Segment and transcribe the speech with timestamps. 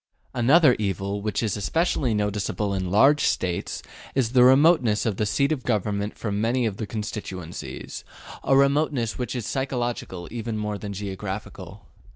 [0.33, 3.83] Another evil, which is especially noticeable in large States,
[4.15, 8.03] is the remoteness of the seat of government from many of the constituencies
[8.43, 11.85] a remoteness which is psychological even more than geographical.